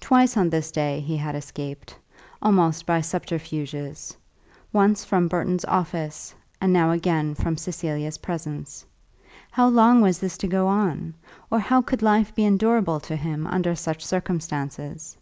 [0.00, 1.94] Twice on this day he had escaped,
[2.40, 4.16] almost by subterfuges;
[4.72, 8.86] once from Burton's office, and now again from Cecilia's presence.
[9.50, 11.12] How long was this to go on,
[11.50, 15.18] or how could life be endurable to him under such circumstances?